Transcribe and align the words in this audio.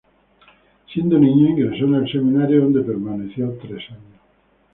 Siendo 0.91 1.19
niño 1.19 1.49
ingresó 1.51 1.85
en 1.85 1.93
el 1.93 2.11
seminario, 2.11 2.61
donde 2.63 2.81
permaneció 2.81 3.55
tres 3.61 3.87
años. 3.91 4.19